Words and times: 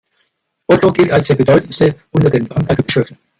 Otto 0.65 0.91
gilt 0.93 1.11
als 1.11 1.27
der 1.27 1.35
bedeutendste 1.35 1.93
unter 2.09 2.31
den 2.31 2.47
Bamberger 2.47 2.81
Bischöfen. 2.81 3.19